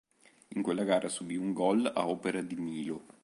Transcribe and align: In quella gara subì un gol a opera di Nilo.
In 0.55 0.63
quella 0.63 0.83
gara 0.83 1.09
subì 1.09 1.35
un 1.35 1.53
gol 1.53 1.85
a 1.85 2.07
opera 2.07 2.41
di 2.41 2.55
Nilo. 2.55 3.03